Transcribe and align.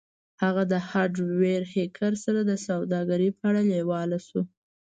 هغه 0.43 0.63
د 0.71 0.73
هارډویر 0.89 1.61
هیکر 1.75 2.11
سره 2.23 2.41
د 2.43 2.51
سوداګرۍ 2.67 3.29
په 3.37 3.43
اړه 3.49 3.61
لیواله 3.71 4.19
شو 4.27 4.41